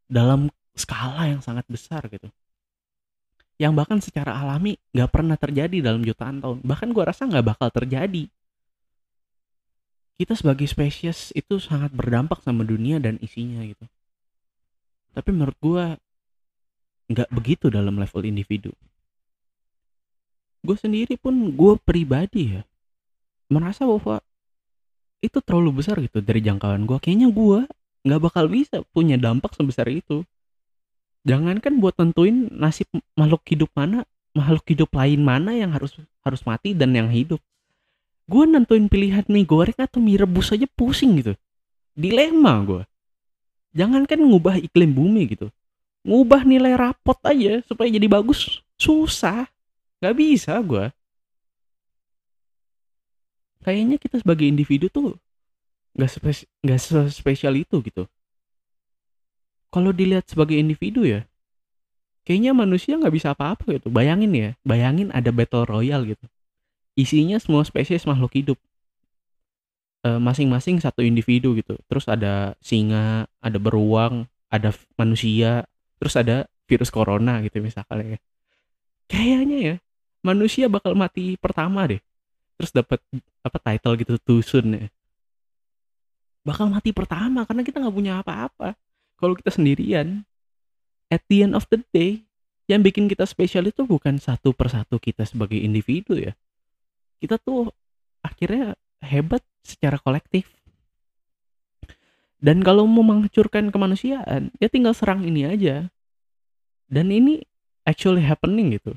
dalam 0.04 0.52
skala 0.76 1.32
yang 1.32 1.40
sangat 1.40 1.64
besar 1.64 2.04
gitu 2.12 2.28
yang 3.56 3.72
bahkan 3.76 4.00
secara 4.00 4.36
alami 4.36 4.76
nggak 4.92 5.10
pernah 5.10 5.36
terjadi 5.36 5.80
dalam 5.80 6.04
jutaan 6.04 6.44
tahun 6.44 6.60
bahkan 6.60 6.92
gua 6.92 7.08
rasa 7.08 7.24
nggak 7.24 7.56
bakal 7.56 7.68
terjadi 7.72 8.28
kita 10.20 10.36
sebagai 10.36 10.68
spesies 10.68 11.32
itu 11.32 11.56
sangat 11.56 11.96
berdampak 11.96 12.44
sama 12.44 12.60
dunia 12.60 13.00
dan 13.00 13.16
isinya 13.24 13.64
gitu. 13.64 13.88
Tapi 15.16 15.32
menurut 15.32 15.56
gua 15.64 15.96
nggak 17.08 17.32
begitu 17.32 17.72
dalam 17.72 17.96
level 17.96 18.28
individu. 18.28 18.76
Gue 20.60 20.76
sendiri 20.76 21.16
pun 21.16 21.56
gue 21.56 21.72
pribadi 21.80 22.60
ya 22.60 22.62
merasa 23.48 23.88
bahwa 23.88 24.20
itu 25.24 25.40
terlalu 25.40 25.80
besar 25.80 25.96
gitu 26.04 26.20
dari 26.20 26.44
jangkauan 26.44 26.84
gue 26.84 27.00
kayaknya 27.00 27.32
gue 27.32 27.64
nggak 28.04 28.20
bakal 28.20 28.44
bisa 28.46 28.84
punya 28.92 29.16
dampak 29.16 29.56
sebesar 29.56 29.88
itu. 29.88 30.20
Jangankan 31.24 31.80
buat 31.80 31.96
tentuin 31.96 32.52
nasib 32.52 32.92
makhluk 33.16 33.40
hidup 33.48 33.72
mana 33.72 34.04
makhluk 34.36 34.68
hidup 34.68 34.92
lain 34.92 35.24
mana 35.24 35.56
yang 35.56 35.72
harus 35.72 35.96
harus 36.22 36.44
mati 36.44 36.76
dan 36.76 36.92
yang 36.92 37.08
hidup 37.08 37.40
gue 38.30 38.44
nentuin 38.46 38.86
pilihan 38.86 39.26
mie 39.26 39.42
goreng 39.42 39.74
atau 39.74 39.98
mie 39.98 40.14
rebus 40.14 40.54
aja 40.54 40.70
pusing 40.78 41.18
gitu. 41.18 41.34
Dilema 41.98 42.62
gue 42.62 42.82
jangankan 43.74 44.22
ngubah 44.22 44.62
iklim 44.62 44.94
bumi 44.94 45.34
gitu. 45.34 45.50
Ngubah 46.06 46.46
nilai 46.46 46.78
rapot 46.78 47.18
aja 47.26 47.58
supaya 47.66 47.90
jadi 47.90 48.06
bagus 48.06 48.62
susah. 48.78 49.50
Nggak 49.98 50.14
bisa 50.14 50.54
gue 50.62 50.94
kayaknya 53.60 54.00
kita 54.00 54.22
sebagai 54.24 54.48
individu 54.48 54.88
tuh 54.88 55.20
nggak 55.92 56.08
spes 56.08 56.48
nggak 56.62 56.80
spesial 57.10 57.58
itu 57.58 57.82
gitu. 57.82 58.06
Kalau 59.74 59.90
dilihat 59.90 60.30
sebagai 60.30 60.54
individu 60.54 61.02
ya 61.02 61.26
kayaknya 62.22 62.54
manusia 62.54 62.94
nggak 62.94 63.12
bisa 63.12 63.34
apa-apa 63.34 63.66
gitu. 63.74 63.90
Bayangin 63.90 64.32
ya 64.32 64.50
bayangin 64.62 65.10
ada 65.10 65.34
battle 65.34 65.66
royale 65.66 66.14
gitu 66.14 66.30
isinya 67.00 67.40
semua 67.40 67.64
spesies 67.64 68.04
makhluk 68.04 68.36
hidup. 68.36 68.58
Eh, 70.00 70.20
masing-masing 70.20 70.80
satu 70.80 71.04
individu 71.04 71.52
gitu. 71.56 71.76
Terus 71.84 72.08
ada 72.08 72.56
singa 72.64 73.28
ada 73.40 73.58
beruang 73.60 74.24
ada 74.50 74.74
manusia 74.98 75.68
terus 76.00 76.16
ada 76.16 76.48
virus 76.64 76.88
corona 76.88 77.40
gitu 77.44 77.60
misalnya 77.60 78.16
ya. 78.16 78.18
Kayaknya 79.10 79.58
ya 79.60 79.76
manusia 80.24 80.72
bakal 80.72 80.96
mati 80.96 81.36
pertama 81.36 81.84
deh. 81.84 82.00
Terus 82.56 82.72
dapat 82.72 83.00
apa 83.44 83.58
title 83.60 83.94
gitu 84.00 84.14
tusun 84.20 84.76
ya. 84.76 84.88
Bakal 86.44 86.72
mati 86.72 86.96
pertama 86.96 87.44
karena 87.44 87.60
kita 87.60 87.84
nggak 87.84 87.96
punya 87.96 88.24
apa-apa. 88.24 88.76
Kalau 89.20 89.36
kita 89.36 89.52
sendirian 89.52 90.24
at 91.12 91.20
the 91.28 91.44
end 91.44 91.52
of 91.52 91.68
the 91.68 91.84
day 91.92 92.24
yang 92.70 92.80
bikin 92.80 93.10
kita 93.10 93.26
spesial 93.28 93.66
itu 93.68 93.84
bukan 93.84 94.16
satu 94.16 94.56
persatu 94.56 94.96
kita 94.96 95.26
sebagai 95.26 95.58
individu 95.58 96.16
ya 96.16 96.32
kita 97.20 97.36
tuh 97.36 97.68
akhirnya 98.24 98.74
hebat 99.04 99.44
secara 99.60 100.00
kolektif. 100.00 100.48
Dan 102.40 102.64
kalau 102.64 102.88
mau 102.88 103.04
menghancurkan 103.04 103.68
kemanusiaan 103.68 104.48
ya 104.56 104.68
tinggal 104.72 104.96
serang 104.96 105.20
ini 105.28 105.44
aja. 105.44 105.92
Dan 106.88 107.12
ini 107.12 107.44
actually 107.84 108.24
happening 108.24 108.80
gitu. 108.80 108.96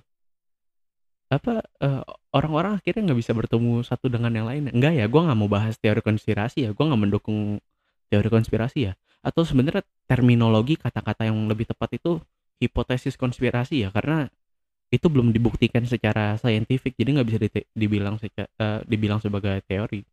Apa 1.28 1.62
uh, 1.84 2.08
orang-orang 2.32 2.80
akhirnya 2.80 3.12
nggak 3.12 3.20
bisa 3.20 3.36
bertemu 3.36 3.84
satu 3.84 4.08
dengan 4.08 4.32
yang 4.32 4.48
lain. 4.48 4.72
Enggak 4.72 4.96
ya 4.96 5.06
gue 5.12 5.22
nggak 5.22 5.38
mau 5.38 5.52
bahas 5.52 5.76
teori 5.76 6.00
konspirasi 6.00 6.66
ya. 6.66 6.70
Gue 6.72 6.88
nggak 6.88 7.02
mendukung 7.04 7.60
teori 8.08 8.30
konspirasi 8.32 8.80
ya. 8.88 8.94
Atau 9.20 9.44
sebenarnya 9.44 9.84
terminologi 10.08 10.80
kata-kata 10.80 11.28
yang 11.28 11.38
lebih 11.52 11.68
tepat 11.68 12.00
itu 12.00 12.24
hipotesis 12.64 13.20
konspirasi 13.20 13.84
ya. 13.84 13.90
Karena 13.92 14.32
itu 14.94 15.10
belum 15.10 15.34
dibuktikan 15.34 15.90
secara 15.90 16.38
saintifik 16.38 16.94
jadi 16.94 17.18
nggak 17.18 17.28
bisa 17.28 17.40
di, 17.42 17.50
dibilang 17.74 18.22
uh, 18.22 18.80
dibilang 18.86 19.18
sebagai 19.18 19.66
teori 19.66 20.06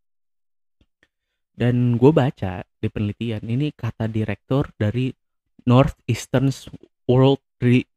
dan 1.61 2.01
gue 2.01 2.09
baca 2.09 2.65
di 2.65 2.89
penelitian 2.89 3.45
ini 3.45 3.69
kata 3.77 4.09
direktur 4.09 4.73
dari 4.81 5.13
Northeastern 5.69 6.49
World 7.05 7.45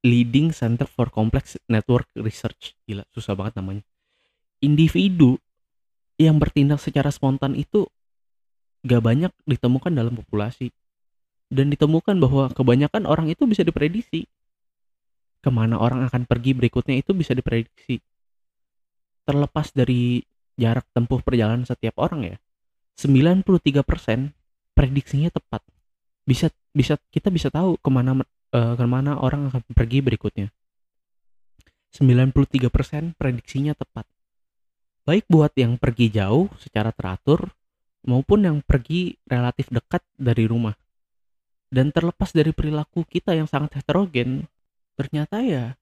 Leading 0.04 0.52
Center 0.52 0.84
for 0.84 1.08
Complex 1.08 1.56
Network 1.72 2.12
Research. 2.20 2.76
Gila, 2.84 3.08
susah 3.16 3.40
banget 3.40 3.56
namanya. 3.64 3.84
Individu 4.60 5.40
yang 6.20 6.36
bertindak 6.36 6.84
secara 6.84 7.08
spontan 7.08 7.56
itu 7.56 7.88
gak 8.84 9.00
banyak 9.00 9.32
ditemukan 9.48 9.96
dalam 9.96 10.20
populasi. 10.20 10.76
Dan 11.48 11.72
ditemukan 11.72 12.20
bahwa 12.20 12.52
kebanyakan 12.52 13.08
orang 13.08 13.32
itu 13.32 13.48
bisa 13.48 13.64
diprediksi. 13.64 14.28
Ke 15.44 15.52
mana 15.52 15.76
orang 15.76 16.08
akan 16.08 16.24
pergi 16.24 16.56
berikutnya 16.56 16.96
itu 16.96 17.12
bisa 17.12 17.36
diprediksi. 17.36 18.00
Terlepas 19.28 19.76
dari 19.76 20.24
jarak 20.56 20.88
tempuh 20.96 21.20
perjalanan 21.20 21.68
setiap 21.68 22.00
orang 22.00 22.24
ya. 22.24 22.38
93% 22.96 24.32
prediksinya 24.72 25.30
tepat. 25.34 25.62
Bisa 26.24 26.48
bisa 26.72 26.96
kita 27.12 27.28
bisa 27.28 27.52
tahu 27.52 27.76
ke 27.76 27.90
mana 27.92 28.24
uh, 28.56 28.74
ke 28.80 28.86
mana 28.88 29.20
orang 29.20 29.52
akan 29.52 29.62
pergi 29.76 30.00
berikutnya. 30.00 30.48
93% 31.94 33.14
prediksinya 33.14 33.78
tepat. 33.78 34.10
Baik 35.04 35.28
buat 35.30 35.54
yang 35.54 35.78
pergi 35.78 36.10
jauh 36.10 36.50
secara 36.58 36.90
teratur 36.90 37.54
maupun 38.08 38.48
yang 38.48 38.58
pergi 38.64 39.20
relatif 39.30 39.70
dekat 39.70 40.02
dari 40.18 40.48
rumah. 40.48 40.74
Dan 41.74 41.90
terlepas 41.90 42.34
dari 42.34 42.54
perilaku 42.54 43.06
kita 43.06 43.34
yang 43.34 43.50
sangat 43.50 43.82
heterogen, 43.82 44.46
ternyata 44.94 45.42
ya 45.42 45.78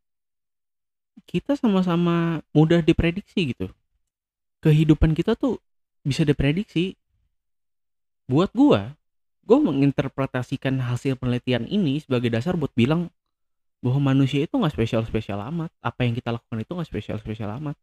kita 1.28 1.56
sama-sama 1.60 2.42
mudah 2.56 2.82
diprediksi 2.82 3.54
gitu. 3.54 3.70
Kehidupan 4.62 5.14
kita 5.18 5.36
tuh 5.36 5.58
bisa 6.06 6.26
diprediksi. 6.26 6.98
Buat 8.30 8.56
gua, 8.56 8.96
gue 9.44 9.60
menginterpretasikan 9.60 10.80
hasil 10.80 11.20
penelitian 11.20 11.68
ini 11.68 12.00
sebagai 12.00 12.32
dasar 12.32 12.56
buat 12.56 12.72
bilang 12.78 13.12
bahwa 13.82 14.14
manusia 14.14 14.46
itu 14.46 14.56
nggak 14.56 14.72
spesial-spesial 14.72 15.42
amat. 15.52 15.74
Apa 15.82 16.06
yang 16.06 16.14
kita 16.16 16.32
lakukan 16.32 16.62
itu 16.62 16.72
nggak 16.72 16.90
spesial-spesial 16.90 17.52
amat. 17.60 17.76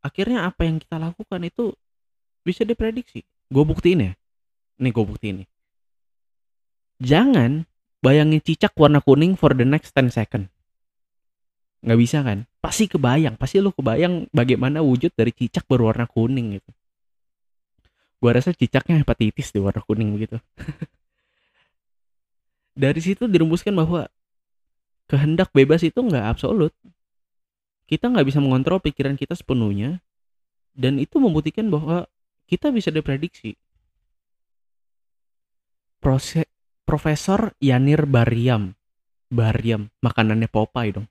Akhirnya 0.00 0.46
apa 0.46 0.64
yang 0.64 0.78
kita 0.78 0.96
lakukan 0.96 1.42
itu 1.42 1.74
bisa 2.46 2.62
diprediksi. 2.62 3.26
Gue 3.50 3.66
buktiin 3.66 4.00
ya. 4.00 4.12
Nih 4.78 4.94
gue 4.94 5.04
buktiin 5.04 5.44
nih. 5.44 5.48
Jangan 7.02 7.66
bayangin 8.04 8.42
cicak 8.42 8.74
warna 8.78 9.02
kuning 9.02 9.34
for 9.34 9.54
the 9.54 9.66
next 9.66 9.94
10 9.94 10.10
second. 10.14 10.50
Nggak 11.82 11.98
bisa 11.98 12.18
kan? 12.26 12.38
Pasti 12.58 12.90
kebayang, 12.90 13.38
pasti 13.38 13.62
lu 13.62 13.70
kebayang 13.70 14.26
bagaimana 14.34 14.82
wujud 14.82 15.14
dari 15.14 15.30
cicak 15.30 15.66
berwarna 15.70 16.10
kuning 16.10 16.58
gitu. 16.58 16.70
Gua 18.18 18.34
rasa 18.34 18.50
cicaknya 18.50 18.98
hepatitis 18.98 19.54
di 19.54 19.62
warna 19.62 19.78
kuning 19.86 20.10
begitu. 20.14 20.42
dari 22.78 23.00
situ 23.02 23.26
dirumuskan 23.26 23.74
bahwa 23.74 24.06
kehendak 25.10 25.50
bebas 25.54 25.82
itu 25.86 25.98
nggak 25.98 26.26
absolut. 26.26 26.74
Kita 27.86 28.10
nggak 28.10 28.26
bisa 28.26 28.38
mengontrol 28.38 28.82
pikiran 28.82 29.16
kita 29.16 29.38
sepenuhnya, 29.38 30.02
dan 30.76 31.00
itu 31.00 31.18
membuktikan 31.18 31.72
bahwa 31.72 32.06
kita 32.46 32.70
bisa 32.70 32.92
diprediksi. 32.92 33.58
Proses 35.98 36.46
Profesor 36.88 37.52
Yanir 37.60 38.08
Bariam, 38.08 38.72
Bariam, 39.28 39.92
makanannya 40.00 40.48
Popeye 40.48 40.96
dong. 40.96 41.04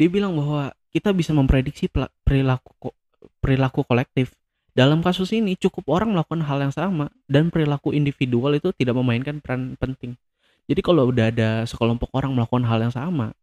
Dia 0.00 0.08
bilang 0.08 0.40
bahwa 0.40 0.72
kita 0.88 1.12
bisa 1.12 1.36
memprediksi 1.36 1.92
perilaku 2.24 2.96
perilaku 3.44 3.84
kolektif. 3.84 4.32
Dalam 4.72 5.04
kasus 5.04 5.36
ini 5.36 5.52
cukup 5.52 5.92
orang 5.92 6.16
melakukan 6.16 6.40
hal 6.48 6.64
yang 6.64 6.72
sama 6.72 7.12
dan 7.28 7.52
perilaku 7.52 7.92
individual 7.92 8.56
itu 8.56 8.72
tidak 8.72 8.96
memainkan 8.96 9.44
peran 9.44 9.76
penting. 9.76 10.16
Jadi 10.64 10.80
kalau 10.80 11.12
udah 11.12 11.28
ada 11.28 11.68
sekelompok 11.68 12.08
orang 12.16 12.32
melakukan 12.32 12.64
hal 12.64 12.88
yang 12.88 12.94
sama, 12.94 13.36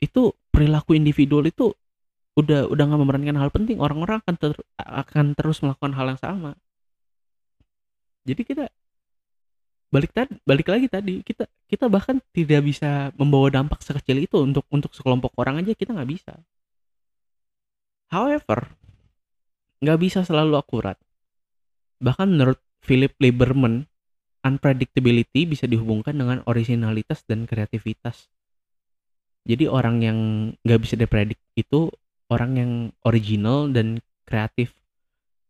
itu 0.00 0.32
perilaku 0.48 0.96
individual 0.96 1.44
itu 1.44 1.76
udah 2.40 2.72
udah 2.72 2.84
nggak 2.88 3.00
memerankan 3.04 3.36
hal 3.36 3.52
penting. 3.52 3.84
Orang-orang 3.84 4.24
akan 4.24 4.34
ter, 4.40 4.56
akan 4.80 5.36
terus 5.36 5.60
melakukan 5.60 5.92
hal 5.92 6.16
yang 6.16 6.20
sama. 6.24 6.56
Jadi 8.24 8.42
kita 8.48 8.72
balik 9.86 10.10
tadi 10.10 10.34
balik 10.42 10.66
lagi 10.66 10.86
tadi 10.90 11.22
kita 11.22 11.46
kita 11.70 11.86
bahkan 11.86 12.18
tidak 12.34 12.66
bisa 12.66 13.14
membawa 13.14 13.50
dampak 13.54 13.78
sekecil 13.86 14.18
itu 14.18 14.42
untuk 14.42 14.66
untuk 14.74 14.90
sekelompok 14.90 15.30
orang 15.38 15.62
aja 15.62 15.72
kita 15.78 15.94
nggak 15.94 16.10
bisa. 16.10 16.34
However 18.10 18.74
nggak 19.82 19.98
bisa 20.02 20.26
selalu 20.26 20.58
akurat. 20.58 20.98
Bahkan 22.02 22.26
menurut 22.34 22.58
Philip 22.82 23.14
Lieberman 23.22 23.86
unpredictability 24.42 25.46
bisa 25.46 25.66
dihubungkan 25.66 26.14
dengan 26.14 26.42
originalitas 26.46 27.22
dan 27.26 27.46
kreativitas. 27.46 28.30
Jadi 29.46 29.70
orang 29.70 30.02
yang 30.02 30.18
nggak 30.66 30.80
bisa 30.82 30.94
dipredik 30.98 31.38
itu 31.54 31.90
orang 32.26 32.50
yang 32.58 32.72
original 33.06 33.70
dan 33.70 34.02
kreatif. 34.26 34.74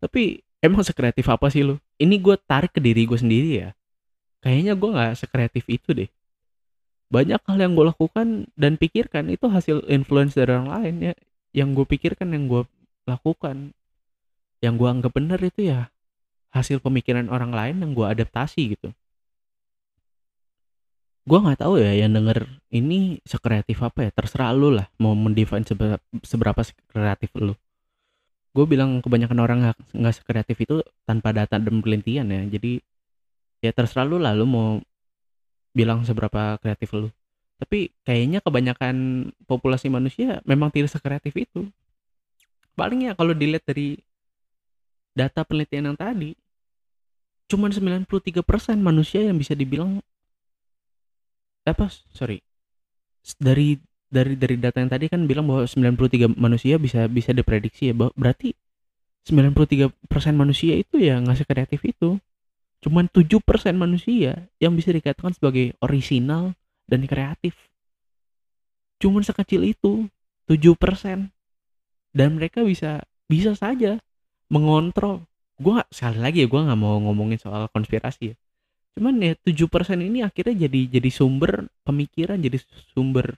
Tapi 0.01 0.45
emang 0.61 0.85
sekreatif 0.85 1.25
apa 1.33 1.49
sih 1.49 1.65
lu? 1.65 1.81
Ini 1.97 2.21
gue 2.21 2.37
tarik 2.45 2.77
ke 2.77 2.81
diri 2.85 3.09
gue 3.09 3.17
sendiri 3.17 3.51
ya 3.65 3.71
kayaknya 4.45 4.73
gue 4.77 4.91
nggak 4.93 5.13
sekreatif 5.17 5.65
itu 5.69 5.91
deh. 5.93 6.11
Banyak 7.07 7.39
hal 7.47 7.59
yang 7.63 7.73
gue 7.79 7.87
lakukan 7.87 8.51
dan 8.59 8.75
pikirkan 8.75 9.31
itu 9.31 9.47
hasil 9.47 9.87
influence 9.87 10.35
dari 10.35 10.51
orang 10.51 10.71
lain 10.71 10.95
ya. 11.13 11.15
Yang 11.55 11.69
gue 11.83 11.87
pikirkan 11.97 12.35
yang 12.35 12.51
gue 12.51 12.63
lakukan. 13.07 13.71
Yang 14.59 14.75
gue 14.75 14.89
anggap 14.91 15.13
benar 15.15 15.39
itu 15.39 15.71
ya 15.71 15.89
hasil 16.51 16.81
pemikiran 16.81 17.29
orang 17.29 17.53
lain 17.53 17.77
yang 17.85 17.93
gue 17.93 18.07
adaptasi 18.09 18.75
gitu. 18.75 18.89
Gue 21.27 21.39
nggak 21.43 21.59
tahu 21.59 21.83
ya 21.83 21.91
yang 21.91 22.15
denger 22.15 22.47
ini 22.71 23.19
sekreatif 23.27 23.83
apa 23.83 24.07
ya. 24.07 24.11
Terserah 24.15 24.55
lu 24.55 24.71
lah 24.75 24.87
mau 24.99 25.13
mendefine 25.15 25.67
seberapa, 25.67 26.03
seberapa 26.23 26.63
kreatif 26.91 27.31
lu. 27.39 27.55
Gue 28.55 28.65
bilang 28.65 29.03
kebanyakan 29.05 29.39
orang 29.43 29.59
nggak 29.93 30.15
sekreatif 30.17 30.57
itu 30.63 30.81
tanpa 31.05 31.35
data 31.35 31.59
dan 31.59 31.83
penelitian 31.83 32.31
ya. 32.31 32.43
Jadi 32.47 32.79
ya 33.67 33.75
terserah 33.75 34.07
lu 34.07 34.23
lah 34.23 34.33
lu 34.33 34.47
mau 34.47 34.79
bilang 35.75 36.07
seberapa 36.07 36.57
kreatif 36.63 36.95
lu. 36.95 37.11
Tapi 37.59 37.91
kayaknya 38.07 38.41
kebanyakan 38.45 39.29
populasi 39.49 39.91
manusia 39.91 40.41
memang 40.47 40.71
tidak 40.71 40.93
sekreatif 40.93 41.35
itu. 41.35 41.69
Paling 42.79 43.09
ya 43.09 43.13
kalau 43.17 43.33
dilihat 43.33 43.65
dari 43.65 43.99
data 45.17 45.43
penelitian 45.49 45.93
yang 45.93 45.99
tadi 45.99 46.37
cuman 47.49 47.73
93% 47.73 48.05
manusia 48.77 49.23
yang 49.25 49.39
bisa 49.39 49.57
dibilang 49.57 50.03
apa 51.63 51.89
sorry 52.13 52.43
dari 53.39 53.79
dari 54.07 54.39
dari 54.39 54.55
data 54.61 54.79
yang 54.79 54.91
tadi 54.91 55.11
kan 55.11 55.25
bilang 55.27 55.51
bahwa 55.51 55.67
93 55.67 56.37
manusia 56.39 56.79
bisa 56.79 57.07
bisa 57.11 57.31
diprediksi 57.35 57.91
ya 57.91 57.95
berarti 57.95 58.55
93% 59.27 59.91
manusia 60.35 60.79
itu 60.79 61.03
ya 61.03 61.19
nggak 61.19 61.43
sekreatif 61.43 61.83
itu 61.83 62.19
Cuman 62.87 63.11
7% 63.11 63.43
manusia 63.75 64.47
yang 64.63 64.79
bisa 64.79 64.95
dikatakan 64.95 65.35
sebagai 65.35 65.75
orisinal 65.83 66.55
dan 66.87 67.03
kreatif. 67.11 67.59
Cuman 69.03 69.27
sekecil 69.27 69.67
itu, 69.67 70.07
7%. 70.47 71.35
Dan 72.15 72.39
mereka 72.39 72.63
bisa 72.63 73.03
bisa 73.27 73.59
saja 73.59 73.99
mengontrol. 74.47 75.27
Gue 75.59 75.83
sekali 75.91 76.23
lagi 76.23 76.39
ya 76.45 76.49
gue 76.49 76.63
nggak 76.63 76.79
mau 76.79 77.03
ngomongin 77.03 77.43
soal 77.43 77.67
konspirasi 77.75 78.31
ya. 78.31 78.35
Cuman 78.95 79.19
ya 79.19 79.35
7% 79.35 80.07
ini 80.07 80.23
akhirnya 80.23 80.71
jadi 80.71 80.81
jadi 80.87 81.11
sumber 81.11 81.67
pemikiran, 81.83 82.39
jadi 82.39 82.63
sumber 82.95 83.35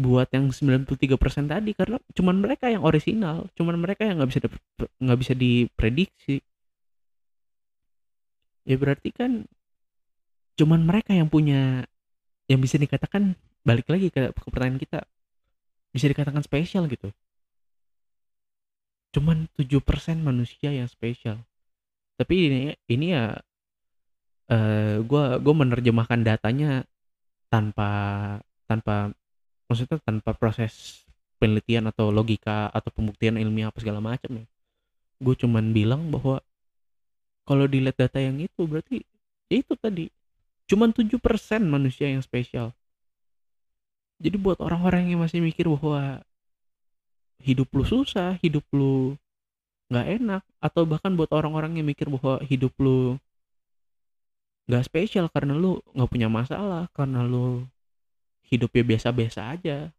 buat 0.00 0.26
yang 0.32 0.50
93% 0.50 1.52
tadi 1.52 1.70
karena 1.76 2.00
cuman 2.16 2.36
mereka 2.40 2.66
yang 2.66 2.82
orisinal, 2.82 3.46
cuman 3.54 3.76
mereka 3.78 4.08
yang 4.08 4.18
nggak 4.18 4.30
bisa 4.32 4.40
nggak 5.04 5.18
bisa 5.20 5.32
diprediksi 5.36 6.42
ya 8.64 8.76
berarti 8.80 9.12
kan 9.12 9.44
cuman 10.58 10.80
mereka 10.84 11.12
yang 11.12 11.28
punya 11.28 11.84
yang 12.48 12.60
bisa 12.60 12.76
dikatakan 12.76 13.36
balik 13.64 13.88
lagi 13.88 14.12
ke, 14.12 14.32
ke 14.32 14.48
pertanyaan 14.52 14.80
kita. 14.80 15.00
Bisa 15.94 16.10
dikatakan 16.10 16.42
spesial 16.44 16.84
gitu. 16.90 17.08
Cuman 19.14 19.46
7% 19.56 19.80
manusia 20.20 20.74
yang 20.74 20.90
spesial. 20.90 21.40
Tapi 22.18 22.34
ini 22.50 22.60
ini 22.90 23.06
ya 23.14 23.38
uh, 24.50 24.96
gua 25.02 25.38
gua 25.38 25.54
menerjemahkan 25.54 26.20
datanya 26.22 26.86
tanpa 27.50 27.90
tanpa 28.66 29.14
maksudnya 29.70 29.98
tanpa 30.02 30.34
proses 30.34 31.04
penelitian 31.38 31.90
atau 31.90 32.08
logika 32.14 32.70
atau 32.70 32.90
pembuktian 32.94 33.36
ilmiah 33.36 33.70
apa 33.70 33.78
segala 33.82 34.00
macam 34.00 34.42
ya. 34.42 34.46
Gue 35.20 35.34
cuman 35.38 35.76
bilang 35.76 36.08
bahwa 36.08 36.40
kalau 37.44 37.64
dilihat 37.68 37.96
data 37.96 38.18
yang 38.20 38.40
itu 38.40 38.64
berarti 38.64 39.04
ya 39.52 39.56
itu 39.60 39.76
tadi. 39.76 40.08
Cuman 40.64 40.90
7% 40.96 41.20
manusia 41.68 42.08
yang 42.08 42.24
spesial. 42.24 42.72
Jadi 44.16 44.36
buat 44.40 44.56
orang-orang 44.64 45.12
yang 45.12 45.20
masih 45.20 45.44
mikir 45.44 45.68
bahwa 45.68 46.24
hidup 47.44 47.68
lu 47.76 47.84
susah 47.84 48.40
hidup 48.40 48.64
lu 48.72 49.20
nggak 49.92 50.06
enak 50.16 50.42
atau 50.64 50.88
bahkan 50.88 51.12
buat 51.12 51.28
orang-orang 51.28 51.76
yang 51.76 51.84
mikir 51.84 52.08
bahwa 52.08 52.40
hidup 52.40 52.72
lu 52.80 53.20
nggak 54.64 54.84
spesial 54.88 55.28
karena 55.28 55.52
lu 55.52 55.76
nggak 55.92 56.08
punya 56.08 56.28
masalah 56.32 56.88
karena 56.96 57.20
lu 57.20 57.68
hidupnya 58.48 58.96
biasa-biasa 58.96 59.40
aja 59.52 59.92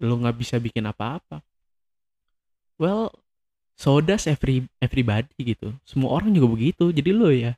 lu 0.00 0.16
nggak 0.20 0.36
bisa 0.40 0.56
bikin 0.56 0.88
apa-apa. 0.88 1.44
Well 2.80 3.12
so 3.76 4.00
does 4.00 4.24
every 4.26 4.64
everybody 4.80 5.30
gitu. 5.38 5.76
Semua 5.84 6.18
orang 6.18 6.32
juga 6.32 6.48
begitu. 6.56 6.90
Jadi 6.90 7.10
lo 7.12 7.28
ya 7.30 7.54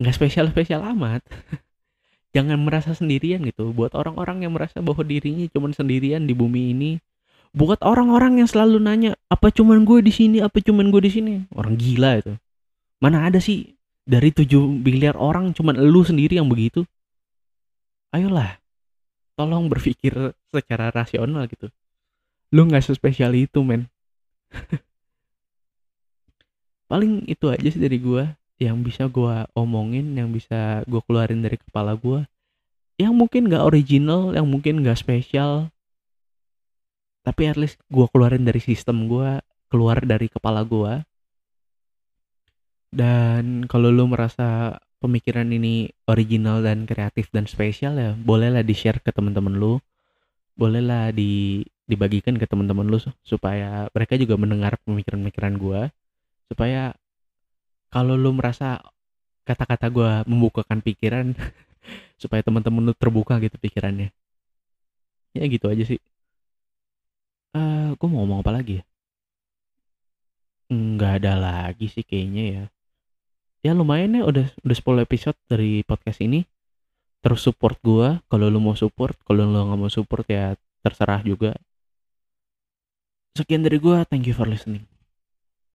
nggak 0.00 0.14
spesial 0.14 0.46
spesial 0.52 0.84
amat. 0.94 1.24
Jangan 2.36 2.60
merasa 2.62 2.94
sendirian 2.94 3.42
gitu. 3.42 3.74
Buat 3.74 3.98
orang-orang 3.98 4.46
yang 4.46 4.54
merasa 4.54 4.78
bahwa 4.78 5.02
dirinya 5.02 5.48
cuma 5.50 5.72
sendirian 5.74 6.22
di 6.28 6.36
bumi 6.36 6.76
ini. 6.76 6.90
Buat 7.50 7.82
orang-orang 7.82 8.38
yang 8.38 8.46
selalu 8.46 8.78
nanya 8.78 9.18
apa 9.26 9.50
cuman 9.50 9.82
gue 9.82 9.98
di 10.06 10.14
sini? 10.14 10.38
Apa 10.38 10.62
cuman 10.62 10.94
gue 10.94 11.02
di 11.02 11.10
sini? 11.10 11.32
Orang 11.50 11.74
gila 11.74 12.22
itu. 12.22 12.38
Mana 13.02 13.26
ada 13.26 13.42
sih 13.42 13.74
dari 14.06 14.30
7 14.30 14.46
miliar 14.86 15.18
orang 15.18 15.50
cuman 15.50 15.74
lu 15.82 16.06
sendiri 16.06 16.38
yang 16.38 16.46
begitu? 16.46 16.86
Ayolah 18.14 18.60
tolong 19.34 19.72
berpikir 19.72 20.36
secara 20.52 20.92
rasional 20.94 21.48
gitu. 21.48 21.72
Lu 22.52 22.68
nggak 22.68 22.84
sespesial 22.86 23.32
itu 23.34 23.64
men 23.64 23.88
paling 26.90 27.22
itu 27.30 27.46
aja 27.46 27.68
sih 27.70 27.78
dari 27.78 28.02
gue 28.02 28.26
yang 28.58 28.82
bisa 28.82 29.06
gue 29.06 29.46
omongin 29.54 30.18
yang 30.18 30.34
bisa 30.34 30.82
gue 30.90 31.00
keluarin 31.06 31.40
dari 31.40 31.54
kepala 31.56 31.94
gue 31.94 32.26
yang 32.98 33.14
mungkin 33.16 33.48
gak 33.48 33.64
original 33.64 34.36
yang 34.36 34.44
mungkin 34.44 34.84
gak 34.84 35.00
spesial. 35.00 35.72
Tapi 37.24 37.48
at 37.48 37.56
least 37.56 37.80
gue 37.88 38.04
keluarin 38.12 38.44
dari 38.44 38.60
sistem 38.60 39.08
gue 39.08 39.40
keluar 39.70 40.02
dari 40.02 40.26
kepala 40.26 40.66
gue 40.66 41.06
dan 42.90 43.70
kalau 43.70 43.94
lu 43.94 44.10
merasa 44.10 44.76
pemikiran 44.98 45.46
ini 45.46 45.94
original 46.10 46.58
dan 46.60 46.90
kreatif 46.90 47.30
dan 47.30 47.46
spesial 47.46 47.94
ya 47.94 48.18
bolehlah 48.18 48.66
di 48.66 48.74
share 48.74 48.98
ke 48.98 49.14
teman-teman 49.14 49.56
lu. 49.56 49.78
Bolehlah 50.58 51.14
di 51.14 51.64
dibagikan 51.88 52.36
ke 52.36 52.44
teman-teman 52.44 52.84
lu 52.84 52.98
supaya 53.24 53.88
mereka 53.96 54.20
juga 54.20 54.36
mendengar 54.36 54.76
pemikiran-pemikiran 54.84 55.54
gue 55.56 55.80
supaya 56.50 56.98
kalau 57.94 58.14
lu 58.18 58.34
merasa 58.34 58.82
kata-kata 59.46 59.86
gue 59.90 60.10
membukakan 60.30 60.78
pikiran 60.82 61.26
supaya 62.22 62.42
teman-teman 62.42 62.90
lu 62.90 62.94
terbuka 62.98 63.38
gitu 63.38 63.56
pikirannya. 63.58 64.10
Ya 65.34 65.44
gitu 65.46 65.66
aja 65.70 65.84
sih. 65.86 65.98
Eh 67.54 67.88
gue 67.98 68.08
mau 68.10 68.22
ngomong 68.22 68.42
apa 68.42 68.52
lagi 68.56 68.72
ya? 68.78 68.84
Nggak 70.70 71.12
ada 71.22 71.32
lagi 71.46 71.86
sih 71.94 72.04
kayaknya 72.06 72.42
ya. 72.54 72.64
Ya 73.66 73.72
lumayan 73.78 74.16
ya 74.16 74.22
udah 74.24 74.46
udah 74.64 74.76
10 74.78 75.04
episode 75.06 75.38
dari 75.50 75.82
podcast 75.86 76.18
ini. 76.26 76.46
Terus 77.22 77.40
support 77.44 77.76
gua 77.84 78.22
kalau 78.30 78.46
lu 78.48 78.60
mau 78.62 78.76
support 78.78 79.14
kalau 79.26 79.44
lu 79.44 79.60
nggak 79.66 79.80
mau 79.80 79.92
support 79.92 80.24
ya 80.30 80.56
terserah 80.82 81.20
juga. 81.26 81.52
Sekian 83.38 83.62
dari 83.66 83.78
gua 83.82 84.06
thank 84.08 84.26
you 84.26 84.34
for 84.34 84.46
listening 84.46 84.89